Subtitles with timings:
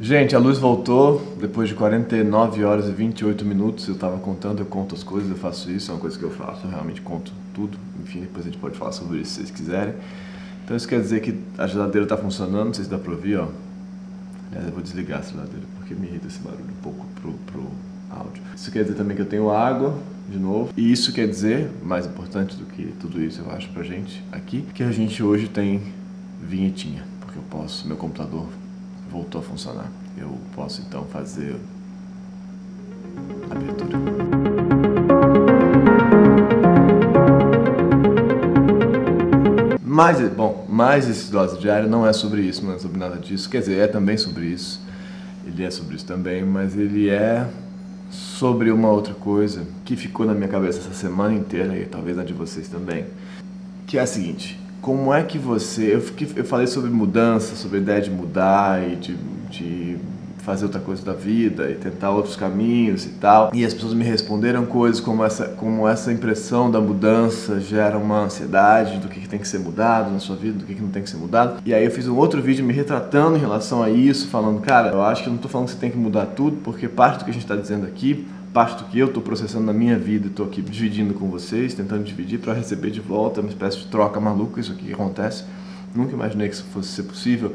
[0.00, 3.88] Gente, a luz voltou depois de 49 horas e 28 minutos.
[3.88, 6.30] Eu tava contando, eu conto as coisas, eu faço isso, é uma coisa que eu
[6.30, 7.76] faço, eu realmente conto tudo.
[8.00, 9.94] Enfim, depois a gente pode falar sobre isso se vocês quiserem.
[10.64, 13.38] Então isso quer dizer que a geladeira tá funcionando, não sei se dá pra ouvir,
[13.38, 13.48] ó.
[14.50, 17.66] Aliás, eu vou desligar a geladeira porque me irrita esse barulho um pouco pro, pro
[18.08, 18.40] áudio.
[18.54, 20.72] Isso quer dizer também que eu tenho água, de novo.
[20.76, 24.64] E isso quer dizer, mais importante do que tudo isso, eu acho, pra gente aqui,
[24.72, 25.82] que a gente hoje tem
[26.40, 27.02] vinhetinha.
[27.20, 28.46] Porque eu posso, meu computador
[29.10, 29.90] voltou a funcionar.
[30.16, 31.56] Eu posso então fazer
[33.50, 33.98] a abertura.
[39.84, 43.50] Mas, bom, mais esse dose diária não é sobre isso, não é sobre nada disso.
[43.50, 44.80] Quer dizer, é também sobre isso.
[45.44, 47.48] Ele é sobre isso também, mas ele é
[48.10, 52.22] sobre uma outra coisa que ficou na minha cabeça essa semana inteira e talvez na
[52.22, 53.06] de vocês também,
[53.86, 55.94] que é a seguinte: como é que você.
[55.94, 59.16] Eu, fiquei, eu falei sobre mudança, sobre a ideia de mudar e de,
[59.50, 59.98] de
[60.48, 63.50] fazer outra coisa da vida e tentar outros caminhos e tal.
[63.52, 68.20] E as pessoas me responderam coisas como essa, como essa impressão da mudança gera uma
[68.20, 70.88] ansiedade do que, que tem que ser mudado na sua vida, do que, que não
[70.88, 71.60] tem que ser mudado.
[71.66, 74.88] E aí eu fiz um outro vídeo me retratando em relação a isso, falando, cara,
[74.88, 77.18] eu acho que eu não estou falando que você tem que mudar tudo, porque parte
[77.18, 79.98] do que a gente está dizendo aqui parte do que eu estou processando na minha
[79.98, 83.78] vida e estou aqui dividindo com vocês, tentando dividir para receber de volta, uma espécie
[83.78, 85.44] de troca maluca, isso aqui acontece.
[85.94, 87.54] Nunca imaginei que isso fosse ser possível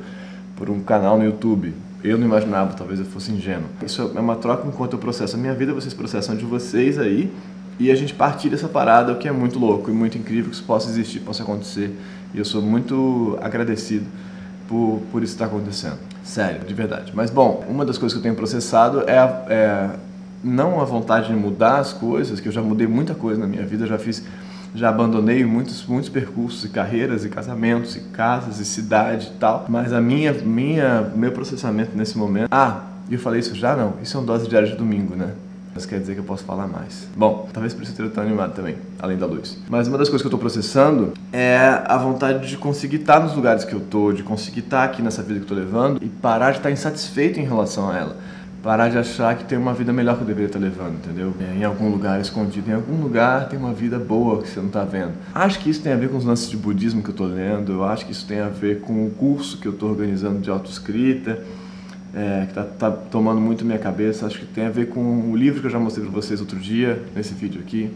[0.55, 1.73] por um canal no YouTube.
[2.03, 3.67] Eu não imaginava, talvez eu fosse ingênuo.
[3.85, 7.31] Isso é uma troca enquanto eu processo a minha vida, vocês processam de vocês aí,
[7.79, 10.55] e a gente partilha essa parada, o que é muito louco e muito incrível que
[10.55, 11.95] isso possa existir, possa acontecer.
[12.33, 14.05] E eu sou muito agradecido
[14.67, 15.97] por, por isso estar acontecendo.
[16.23, 17.11] Sério, de verdade.
[17.15, 19.17] Mas bom, uma das coisas que eu tenho processado é,
[19.49, 19.89] é
[20.43, 23.65] não a vontade de mudar as coisas, que eu já mudei muita coisa na minha
[23.65, 24.23] vida, já fiz,
[24.75, 29.65] já abandonei muitos, muitos percursos e carreiras e casamentos e casas e cidade e tal,
[29.69, 34.17] mas a minha, minha, meu processamento nesse momento, ah, eu falei isso já não, isso
[34.17, 35.33] é um dose diária de domingo, né?
[35.75, 37.07] Mas quer dizer que eu posso falar mais.
[37.15, 39.57] Bom, talvez por isso eu esteja tão animado também, além da luz.
[39.67, 43.35] Mas uma das coisas que eu estou processando é a vontade de conseguir estar nos
[43.35, 46.07] lugares que eu estou, de conseguir estar aqui nessa vida que eu estou levando e
[46.07, 48.15] parar de estar insatisfeito em relação a ela
[48.63, 51.33] parar de achar que tem uma vida melhor que eu deveria estar levando, entendeu?
[51.41, 54.67] É, em algum lugar escondido, em algum lugar tem uma vida boa que você não
[54.67, 55.11] está vendo.
[55.35, 57.73] Acho que isso tem a ver com os lances de budismo que eu estou lendo,
[57.73, 60.49] eu acho que isso tem a ver com o curso que eu estou organizando de
[60.49, 61.43] autoescrita,
[62.15, 65.35] é, que está tá tomando muito minha cabeça, acho que tem a ver com o
[65.35, 67.91] livro que eu já mostrei para vocês outro dia, nesse vídeo aqui.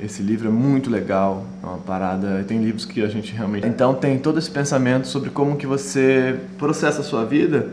[0.00, 3.66] Esse livro é muito legal, é uma parada, tem livros que a gente realmente...
[3.66, 7.68] Então tem todo esse pensamento sobre como que você processa a sua vida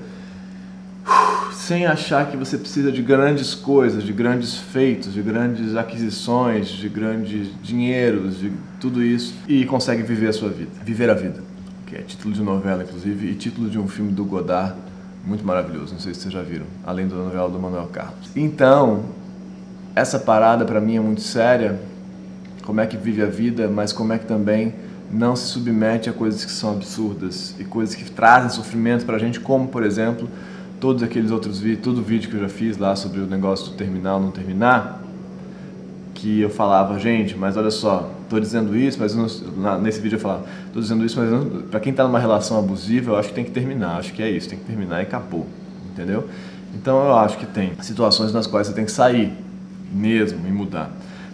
[1.66, 6.88] sem achar que você precisa de grandes coisas, de grandes feitos, de grandes aquisições, de
[6.88, 11.42] grandes dinheiros, de tudo isso e consegue viver a sua vida, viver a vida,
[11.88, 14.76] que é título de novela inclusive e título de um filme do Godard
[15.26, 18.30] muito maravilhoso, não sei se vocês já viram, além da novela do Manuel Carlos.
[18.36, 19.06] Então,
[19.96, 21.80] essa parada para mim é muito séria,
[22.64, 24.76] como é que vive a vida, mas como é que também
[25.12, 29.20] não se submete a coisas que são absurdas e coisas que trazem sofrimento para a
[29.20, 30.30] gente, como por exemplo
[30.86, 33.76] todos aqueles outros vídeos, todo vídeo que eu já fiz lá sobre o negócio do
[33.76, 35.02] terminar ou não terminar,
[36.14, 40.20] que eu falava, gente, mas olha só, tô dizendo isso, mas não, nesse vídeo eu
[40.20, 43.44] falava, tô dizendo isso, mas para quem tá numa relação abusiva, eu acho que tem
[43.44, 45.48] que terminar, acho que é isso, tem que terminar e acabou,
[45.92, 46.30] entendeu?
[46.76, 49.34] Então eu acho que tem situações nas quais você tem que sair
[49.92, 50.92] mesmo e mudar.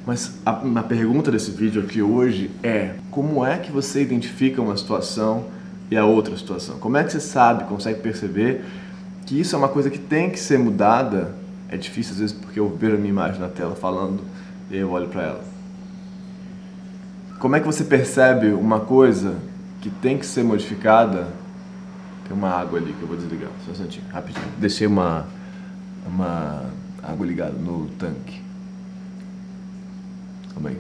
[0.08, 4.78] Mas a, a pergunta desse vídeo aqui hoje é: como é que você identifica uma
[4.78, 5.48] situação
[5.92, 6.78] e a outra situação?
[6.80, 8.64] Como é que você sabe, consegue perceber
[9.32, 11.34] que isso é uma coisa que tem que ser mudada,
[11.70, 14.22] é difícil às vezes porque eu vejo a minha imagem na tela falando
[14.70, 15.44] e eu olho para ela.
[17.40, 19.38] Como é que você percebe uma coisa
[19.80, 21.30] que tem que ser modificada?
[22.28, 24.46] Tem uma água ali que eu vou desligar, só um instantinho, rapidinho.
[24.58, 25.26] Deixei uma,
[26.06, 26.66] uma
[27.02, 28.42] água ligada no tanque.
[30.54, 30.78] Calma aí.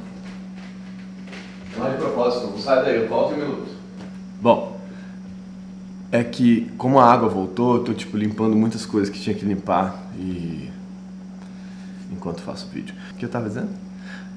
[1.77, 3.71] Não é de propósito, não sai daí, eu volto em um minuto.
[4.41, 4.70] Bom,
[6.11, 9.45] é que como a água voltou, eu tô tipo limpando muitas coisas que tinha que
[9.45, 10.69] limpar e
[12.11, 12.93] enquanto faço o vídeo.
[13.11, 13.69] O que eu tava dizendo?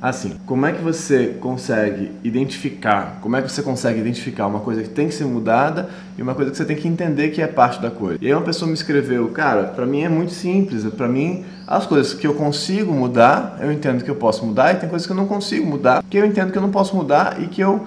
[0.00, 4.82] Assim, como é que você consegue identificar, como é que você consegue identificar uma coisa
[4.82, 5.88] que tem que ser mudada
[6.18, 8.18] e uma coisa que você tem que entender que é parte da coisa?
[8.20, 11.86] E aí uma pessoa me escreveu, cara, para mim é muito simples, para mim as
[11.86, 15.12] coisas que eu consigo mudar, eu entendo que eu posso mudar e tem coisas que
[15.12, 17.86] eu não consigo mudar, que eu entendo que eu não posso mudar e que eu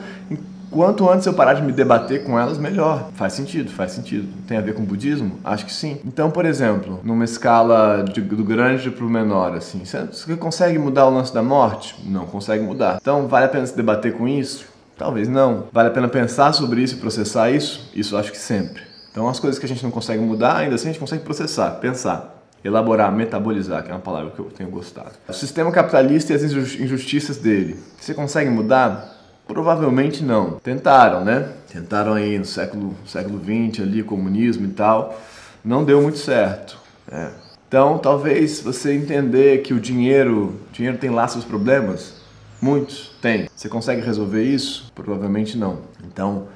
[0.69, 3.09] Quanto antes eu parar de me debater com elas, melhor.
[3.15, 4.27] Faz sentido, faz sentido.
[4.47, 5.39] Tem a ver com o budismo?
[5.43, 5.99] Acho que sim.
[6.05, 11.07] Então, por exemplo, numa escala de, do grande para o menor, assim, você consegue mudar
[11.07, 11.95] o lance da morte?
[12.05, 12.97] Não consegue mudar.
[13.01, 14.65] Então, vale a pena se debater com isso?
[14.97, 15.65] Talvez não.
[15.71, 17.89] Vale a pena pensar sobre isso e processar isso?
[17.95, 18.81] Isso acho que sempre
[19.11, 21.71] Então, as coisas que a gente não consegue mudar, ainda assim a gente consegue processar,
[21.79, 25.11] pensar, elaborar, metabolizar, que é uma palavra que eu tenho gostado.
[25.27, 27.79] O sistema capitalista e as injustiças dele.
[27.99, 29.16] Você consegue mudar?
[29.47, 30.59] Provavelmente não.
[30.59, 31.49] Tentaram, né?
[31.71, 35.19] Tentaram aí no século, século XX ali, comunismo e tal.
[35.63, 36.77] Não deu muito certo.
[37.11, 37.29] É.
[37.67, 42.13] Então, talvez você entender que o dinheiro, dinheiro tem lá seus problemas.
[42.61, 43.49] Muitos tem.
[43.53, 44.91] Você consegue resolver isso?
[44.95, 45.79] Provavelmente não.
[46.05, 46.47] Então,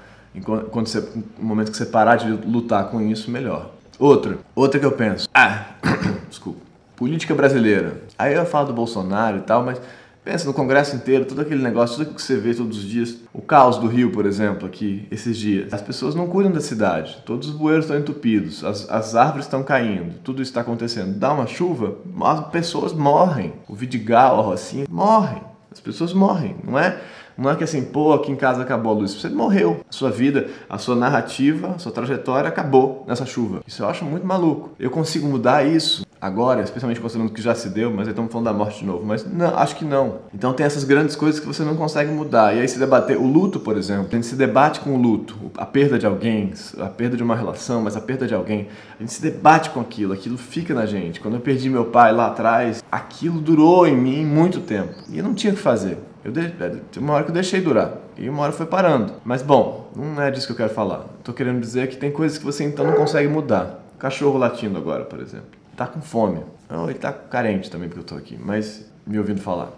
[0.71, 1.01] quando você,
[1.37, 3.71] no momento que você parar de lutar com isso, melhor.
[3.99, 5.27] Outra, outra que eu penso.
[5.33, 5.65] Ah,
[6.29, 6.59] desculpa.
[6.95, 8.01] Política brasileira.
[8.17, 9.81] Aí eu falo do Bolsonaro e tal, mas
[10.23, 13.17] Pensa no Congresso inteiro, todo aquele negócio, tudo que você vê todos os dias.
[13.33, 15.73] O caos do Rio, por exemplo, aqui, esses dias.
[15.73, 17.17] As pessoas não cuidam da cidade.
[17.25, 21.17] Todos os bueiros estão entupidos, as, as árvores estão caindo, tudo isso está acontecendo.
[21.17, 23.53] Dá uma chuva, as pessoas morrem.
[23.67, 25.41] O Vidigal, a Rocinha, morrem.
[25.71, 27.01] As pessoas morrem, não é?
[27.41, 29.13] Não é que assim, pô, aqui em casa acabou a luz.
[29.15, 29.81] Você morreu.
[29.89, 33.61] A sua vida, a sua narrativa, a sua trajetória acabou nessa chuva.
[33.65, 34.69] Isso eu acho muito maluco.
[34.79, 38.45] Eu consigo mudar isso agora, especialmente considerando que já se deu, mas aí estamos falando
[38.45, 39.03] da morte de novo.
[39.03, 40.19] Mas não, acho que não.
[40.31, 42.55] Então tem essas grandes coisas que você não consegue mudar.
[42.55, 45.35] E aí se debater o luto, por exemplo, a gente se debate com o luto,
[45.57, 48.67] a perda de alguém, a perda de uma relação, mas a perda de alguém.
[48.99, 51.19] A gente se debate com aquilo, aquilo fica na gente.
[51.19, 54.93] Quando eu perdi meu pai lá atrás, aquilo durou em mim muito tempo.
[55.09, 55.97] E eu não tinha o que fazer.
[56.23, 56.41] Eu de...
[56.41, 57.93] É, uma hora que eu deixei durar.
[58.17, 59.13] E uma hora foi parando.
[59.23, 61.05] Mas bom, não é disso que eu quero falar.
[61.19, 63.79] Estou querendo dizer que tem coisas que você então não consegue mudar.
[63.97, 66.43] Cachorro latindo agora, por exemplo tá com fome.
[66.69, 69.71] Não, ele tá carente também porque eu tô aqui, mas me ouvindo falar.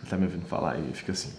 [0.00, 1.32] Ele tá me ouvindo falar e fica assim.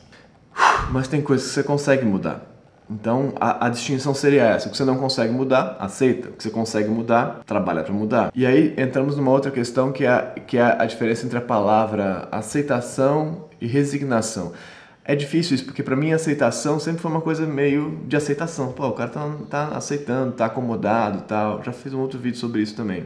[0.91, 2.41] Mas tem coisas que você consegue mudar.
[2.89, 6.29] Então a, a, distinção seria essa: o que você não consegue mudar, aceita.
[6.29, 8.31] O que você consegue mudar, trabalha para mudar.
[8.33, 12.29] E aí entramos numa outra questão que é, que é a diferença entre a palavra
[12.31, 14.53] aceitação e resignação.
[15.03, 18.73] É difícil isso, porque para mim aceitação sempre foi uma coisa meio de aceitação.
[18.73, 21.63] Pô, o cara tá, tá aceitando, tá acomodado tal.
[21.63, 23.05] Já fiz um outro vídeo sobre isso também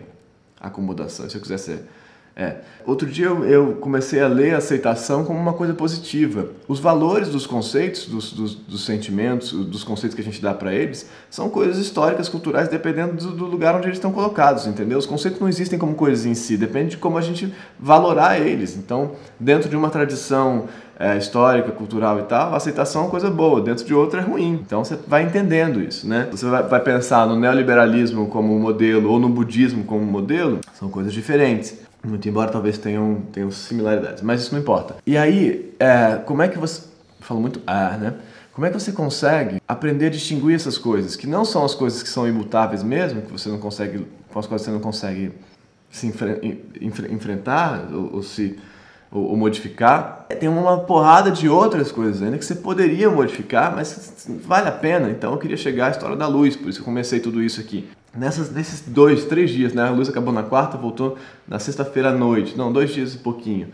[0.61, 1.89] acomodação, se eu quiser ser.
[2.35, 2.55] É.
[2.85, 6.47] Outro dia eu, comecei a ler a aceitação como uma coisa positiva.
[6.67, 10.73] Os valores dos conceitos, dos, dos, dos sentimentos, dos conceitos que a gente dá para
[10.73, 14.97] eles, são coisas históricas, culturais, dependendo do, do, lugar onde eles estão colocados, entendeu?
[14.97, 18.77] Os conceitos não existem como coisas em si, depende de como a gente valorar eles.
[18.77, 20.67] Então, dentro de uma tradição
[20.97, 24.23] é, histórica, cultural e tal, a aceitação é uma coisa boa, dentro de outra é
[24.23, 24.61] ruim.
[24.65, 26.27] Então você vai entendendo isso, né?
[26.31, 31.11] Você vai, vai pensar no neoliberalismo como modelo ou no budismo como modelo, são coisas
[31.11, 31.79] diferentes.
[32.03, 34.95] Muito embora talvez tenham, tenham similaridades, mas isso não importa.
[35.05, 36.89] E aí, é, como é que você.
[37.19, 38.15] Falo muito ah, né?
[38.51, 42.01] Como é que você consegue aprender a distinguir essas coisas, que não são as coisas
[42.01, 45.31] que são imutáveis mesmo, que você não consegue, com as quais você não consegue
[45.89, 48.57] se enfre enfrentar ou, ou se
[49.11, 50.25] ou, ou, modificar.
[50.39, 55.09] Tem uma porrada de outras coisas ainda que você poderia modificar, mas vale a pena.
[55.09, 57.89] Então eu queria chegar à história da luz, por isso eu comecei tudo isso aqui.
[58.15, 59.83] Nessas, nesses dois, três dias, né?
[59.83, 61.17] A luz acabou na quarta, voltou
[61.47, 62.57] na sexta-feira à noite.
[62.57, 63.69] Não, dois dias e pouquinho.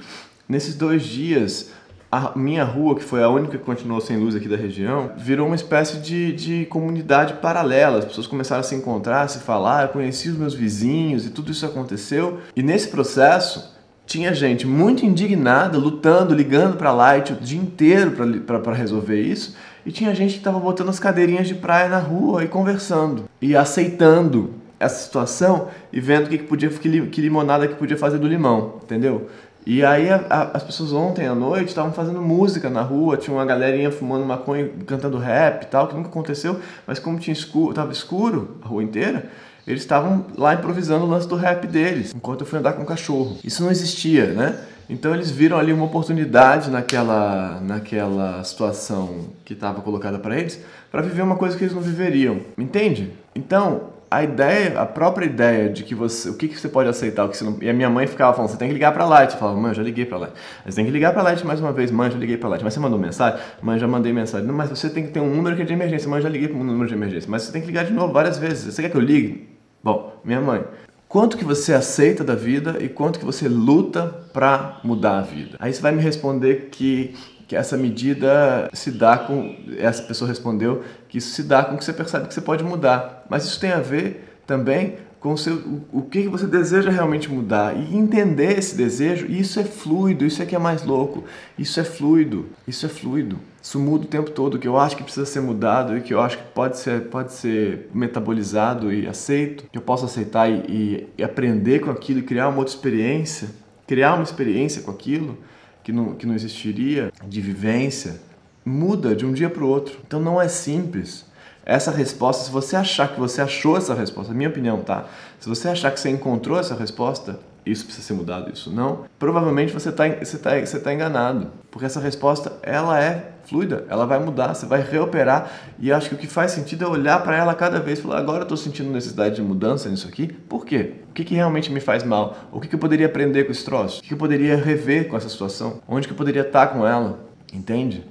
[0.48, 1.72] Nesses dois dias,
[2.12, 5.48] a minha rua, que foi a única que continuou sem luz aqui da região, virou
[5.48, 8.00] uma espécie de, de comunidade paralela.
[8.00, 9.84] As pessoas começaram a se encontrar, a se falar.
[9.84, 12.40] Eu conheci os meus vizinhos e tudo isso aconteceu.
[12.56, 13.76] E nesse processo,
[14.08, 19.56] tinha gente muito indignada, lutando, ligando para a Light o dia inteiro para resolver isso,
[19.86, 23.56] e tinha gente que estava botando as cadeirinhas de praia na rua e conversando e
[23.56, 28.28] aceitando essa situação e vendo que, que podia que, que limonada que podia fazer do
[28.28, 29.30] limão, entendeu?
[29.66, 33.36] E aí a, a, as pessoas ontem à noite estavam fazendo música na rua, tinha
[33.36, 37.74] uma galerinha fumando maconha, cantando rap e tal, que nunca aconteceu, mas como tinha escuro,
[37.74, 39.30] tava escuro a rua inteira,
[39.68, 42.86] eles estavam lá improvisando o lance do rap deles, enquanto eu fui andar com o
[42.86, 43.38] cachorro.
[43.44, 44.58] Isso não existia, né?
[44.90, 51.02] Então eles viram ali uma oportunidade naquela, naquela situação que estava colocada para eles, para
[51.02, 52.40] viver uma coisa que eles não viveriam.
[52.58, 53.12] Entende?
[53.36, 57.26] Então, a ideia, a própria ideia de que você, o que, que você pode aceitar,
[57.26, 59.06] o que você não, e a minha mãe ficava falando, você tem que ligar para
[59.06, 60.34] Light, eu falava, mãe, eu já liguei para Light,
[60.66, 62.74] você tem que ligar para Light mais uma vez, mãe, já liguei para Light, mas
[62.74, 65.58] você mandou mensagem, mãe, já mandei mensagem, não, mas você tem que ter um número
[65.58, 67.62] que é de emergência, mãe, já liguei para um número de emergência, mas você tem
[67.62, 69.57] que ligar de novo várias vezes, você quer que eu ligue?
[69.88, 70.66] Bom, minha mãe,
[71.08, 75.56] quanto que você aceita da vida e quanto que você luta para mudar a vida?
[75.62, 77.16] Aí você vai me responder que
[77.48, 81.86] que essa medida se dá com essa pessoa respondeu que isso se dá com que
[81.86, 85.56] você percebe que você pode mudar, mas isso tem a ver também com o, seu,
[85.56, 90.42] o, o que você deseja realmente mudar e entender esse desejo, isso é fluido, isso
[90.42, 91.24] é que é mais louco,
[91.58, 93.38] isso é fluido, isso é fluido.
[93.62, 96.22] Isso muda o tempo todo, que eu acho que precisa ser mudado e que eu
[96.22, 101.08] acho que pode ser, pode ser metabolizado e aceito, que eu posso aceitar e, e,
[101.18, 103.50] e aprender com aquilo e criar uma outra experiência,
[103.86, 105.38] criar uma experiência com aquilo
[105.84, 108.22] que não, que não existiria, de vivência,
[108.64, 109.98] muda de um dia para o outro.
[110.06, 111.26] Então não é simples
[111.70, 115.04] Essa resposta, se você achar que você achou essa resposta, minha opinião, tá?
[115.38, 119.74] Se você achar que você encontrou essa resposta, isso precisa ser mudado, isso não, provavelmente
[119.74, 121.52] você está você tá, você tá enganado.
[121.70, 126.16] Porque essa resposta, ela é fluida, ela vai mudar, você vai reoperar e acho que
[126.16, 128.56] o que faz sentido é olhar para ela cada vez e falar, agora eu estou
[128.56, 130.94] sentindo necessidade de mudança nisso aqui, por quê?
[131.10, 132.48] O que, que realmente me faz mal?
[132.50, 134.00] O que, que eu poderia aprender com esse troço?
[134.00, 135.82] O que, que eu poderia rever com essa situação?
[135.86, 137.20] Onde que eu poderia estar com ela?
[137.52, 138.06] Entende?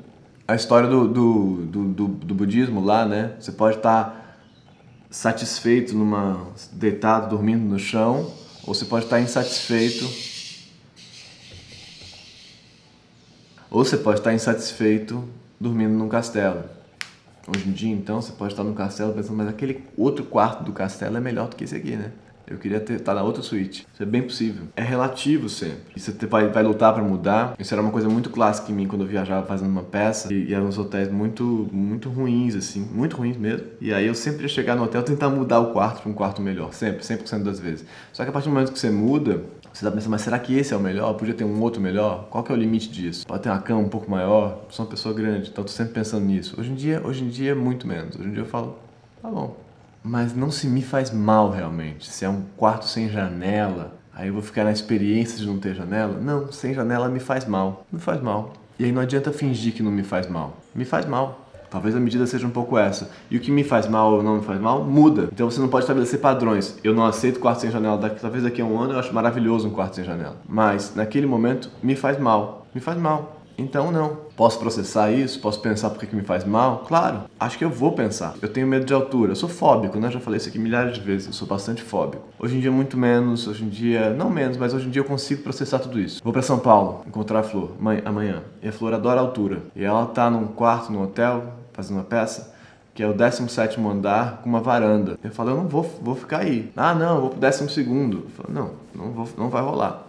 [0.49, 3.35] A história do, do, do, do, do budismo lá, né?
[3.41, 4.39] Você pode estar
[5.11, 8.33] satisfeito numa deitado, dormindo no chão,
[8.67, 10.05] ou você pode estar insatisfeito
[13.77, 15.23] Ou você pode estar insatisfeito
[15.61, 16.65] dormindo num castelo.
[17.47, 20.73] Hoje em dia, então, você pode estar no castelo pensando, mas aquele outro quarto do
[20.73, 22.11] castelo é melhor do que esse aqui, né?
[22.47, 23.87] Eu queria estar na outra suíte.
[23.93, 24.67] Isso é bem possível.
[24.77, 25.93] É relativo sempre.
[25.97, 27.55] E você vai, vai lutar para mudar.
[27.59, 30.33] Isso era uma coisa muito clássica em mim quando eu viajava fazendo uma peça.
[30.33, 32.81] E, e eram uns hotéis muito, muito ruins, assim.
[32.93, 33.67] Muito ruins mesmo.
[33.81, 36.41] E aí eu sempre ia chegar no hotel tentar mudar o quarto para um quarto
[36.41, 36.73] melhor.
[36.73, 37.85] Sempre, 100% das vezes.
[38.13, 40.57] Só que a partir do momento que você muda, você está pensando, mas será que
[40.57, 41.13] esse é o melhor?
[41.15, 42.29] Podia ter um outro melhor?
[42.31, 43.27] Qual que é o limite disso?
[43.27, 44.65] Pode ter uma cama um pouco maior?
[44.71, 46.59] Sou uma pessoa grande, então estou sempre pensando nisso.
[46.59, 48.17] Hoje em dia, hoje em dia, muito menos.
[48.17, 48.79] Hoje em dia eu falo,
[49.21, 49.66] tá bom.
[50.09, 52.09] Mas não se me faz mal realmente.
[52.09, 55.75] Se é um quarto sem janela, aí eu vou ficar na experiência de não ter
[55.75, 56.17] janela?
[56.21, 57.85] Não, sem janela me faz mal.
[57.91, 58.53] Me faz mal.
[58.79, 60.59] E aí não adianta fingir que não me faz mal.
[60.73, 61.41] Me faz mal.
[61.69, 63.11] Talvez a medida seja um pouco essa.
[63.29, 65.29] E o que me faz mal ou não me faz mal, muda.
[65.33, 66.79] Então você não pode estabelecer padrões.
[66.85, 67.99] Eu não aceito quarto sem janela.
[67.99, 70.37] Daqui, talvez daqui a um ano eu acho maravilhoso um quarto sem janela.
[70.49, 72.65] Mas naquele momento me faz mal.
[72.73, 73.36] Me faz mal.
[73.59, 74.27] Então não.
[74.37, 75.41] Posso processar isso?
[75.41, 76.85] Posso pensar por que, me faz mal?
[76.87, 78.35] Claro, acho que eu vou pensar.
[78.43, 79.33] Eu tenho medo de altura.
[79.33, 80.11] Eu sou fóbico, né?
[80.11, 81.27] Já falei isso aqui milhares de vezes.
[81.29, 82.23] Eu sou bastante fóbico.
[82.39, 83.47] Hoje em dia muito menos.
[83.47, 86.21] Hoje em dia, não menos, mas hoje em dia eu consigo processar tudo isso.
[86.23, 87.73] Vou para São Paulo encontrar a Flor
[88.05, 88.43] amanhã.
[88.63, 89.63] E a Flor adora altura.
[89.75, 92.55] E ela tá num quarto, num hotel, fazendo uma peça,
[92.95, 95.19] que é o 17 andar com uma varanda.
[95.23, 96.73] Eu falo, eu não vou, vou ficar aí.
[96.77, 97.81] Ah, não, eu vou pro 12.
[97.81, 100.06] Eu falo, não, não, vou, não vai rolar.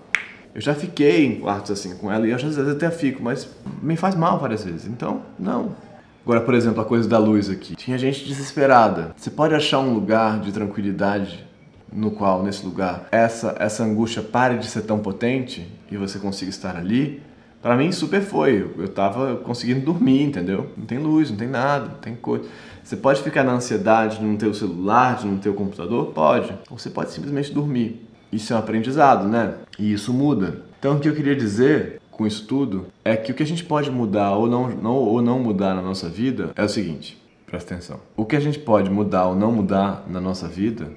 [0.57, 3.47] Eu já fiquei em quartos assim com ela e às vezes até fico, mas
[3.79, 4.87] me faz mal várias vezes.
[4.87, 5.75] Então, não.
[6.25, 7.75] Agora, por exemplo, a coisa da luz aqui.
[7.75, 9.13] Tinha gente desesperada.
[9.15, 11.45] Você pode achar um lugar de tranquilidade
[11.93, 16.49] no qual, nesse lugar, essa, essa angústia pare de ser tão potente e você consiga
[16.49, 17.21] estar ali?
[17.61, 18.67] Para mim, super foi.
[18.79, 20.71] Eu tava conseguindo dormir, entendeu?
[20.75, 22.45] Não tem luz, não tem nada, não tem coisa.
[22.83, 26.13] Você pode ficar na ansiedade de não ter o celular, de não ter o computador?
[26.13, 26.51] Pode.
[26.67, 28.06] Ou você pode simplesmente dormir.
[28.31, 29.55] Isso é um aprendizado, né?
[29.79, 30.61] E isso muda.
[30.79, 33.63] Então, o que eu queria dizer com isso tudo é que o que a gente
[33.63, 37.73] pode mudar ou não, não, ou não mudar na nossa vida é o seguinte: presta
[37.73, 37.99] atenção.
[38.15, 40.91] O que a gente pode mudar ou não mudar na nossa vida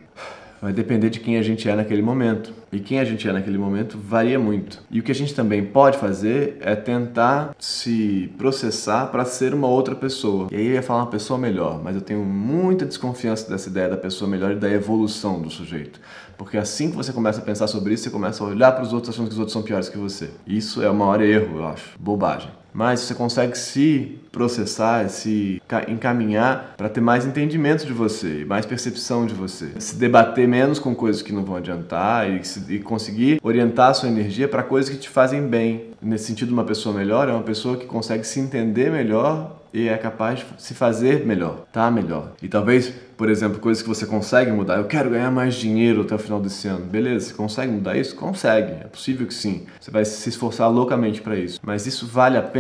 [0.61, 2.53] vai depender de quem a gente é naquele momento.
[2.73, 4.83] E quem a gente é naquele momento varia muito.
[4.91, 9.67] E o que a gente também pode fazer é tentar se processar para ser uma
[9.67, 10.49] outra pessoa.
[10.53, 13.89] E aí eu ia falar uma pessoa melhor, mas eu tenho muita desconfiança dessa ideia
[13.89, 15.99] da pessoa melhor e da evolução do sujeito.
[16.41, 18.95] Porque assim que você começa a pensar sobre isso, você começa a olhar para os
[18.95, 20.31] outros achando que os outros são piores que você.
[20.47, 21.99] Isso é o maior erro, eu acho.
[22.01, 28.65] Bobagem mas você consegue se processar, se encaminhar para ter mais entendimento de você, mais
[28.65, 32.79] percepção de você, se debater menos com coisas que não vão adiantar e, se, e
[32.79, 35.91] conseguir orientar a sua energia para coisas que te fazem bem.
[36.01, 39.97] Nesse sentido, uma pessoa melhor é uma pessoa que consegue se entender melhor e é
[39.97, 42.33] capaz de se fazer melhor, tá melhor.
[42.43, 44.79] E talvez, por exemplo, coisas que você consegue mudar.
[44.79, 46.85] Eu quero ganhar mais dinheiro até o final desse ano.
[46.87, 48.17] Beleza, você consegue mudar isso?
[48.17, 48.73] Consegue.
[48.73, 49.67] É possível que sim.
[49.81, 51.61] Você vai se esforçar loucamente para isso.
[51.63, 52.60] Mas isso vale a pena?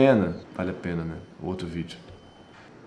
[0.56, 1.14] Vale a pena, né?
[1.42, 1.98] Outro vídeo.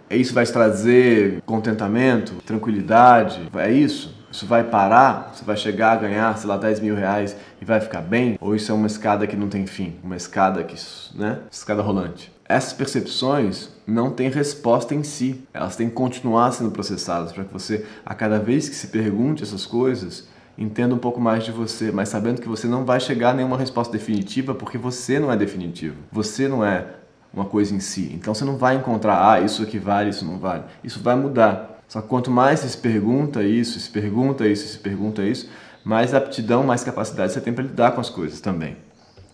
[0.10, 3.50] É isso vai trazer contentamento, tranquilidade?
[3.56, 4.16] É isso?
[4.32, 5.32] Isso vai parar?
[5.34, 8.38] Você vai chegar a ganhar, sei lá, 10 mil reais e vai ficar bem?
[8.42, 9.96] Ou isso é uma escada que não tem fim?
[10.04, 10.76] Uma escada que,
[11.16, 11.40] né?
[11.52, 12.32] Escada rolante.
[12.48, 15.44] Essas percepções não têm resposta em si.
[15.54, 19.44] Elas têm que continuar sendo processadas para que você, a cada vez que se pergunte
[19.44, 20.28] essas coisas,
[20.58, 23.58] entenda um pouco mais de você, mas sabendo que você não vai chegar a nenhuma
[23.58, 25.96] resposta definitiva porque você não é definitivo.
[26.12, 26.86] Você não é
[27.34, 28.12] uma coisa em si.
[28.14, 30.64] Então você não vai encontrar, ah, isso aqui vale, isso não vale.
[30.84, 31.82] Isso vai mudar.
[31.88, 35.50] Só que quanto mais você se pergunta isso, se pergunta isso, se pergunta isso,
[35.84, 38.78] mais aptidão, mais capacidade você tem para lidar com as coisas também.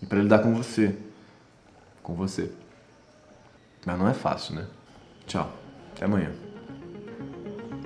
[0.02, 0.96] E para lidar com você.
[2.02, 2.50] Com você.
[3.84, 4.64] Mas não é fácil, né?
[5.26, 5.50] Tchau.
[5.94, 6.30] Até amanhã.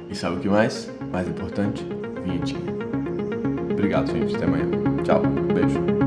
[0.08, 0.90] E sabe o que mais?
[1.10, 1.84] Mais importante?
[2.22, 2.72] Vinhetinha.
[3.70, 4.34] Obrigado, gente.
[4.36, 4.66] Até amanhã.
[5.02, 5.22] Tchau.
[5.52, 6.03] Beijo.